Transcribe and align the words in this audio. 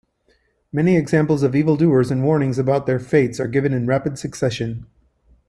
Many 0.71 0.97
examples 0.97 1.43
of 1.43 1.55
evildoers 1.55 2.09
and 2.09 2.23
warnings 2.23 2.57
about 2.57 2.87
their 2.87 2.97
fates 2.97 3.39
are 3.39 3.47
given 3.47 3.71
in 3.71 3.85
rapid 3.85 4.17
succession. 4.17 4.87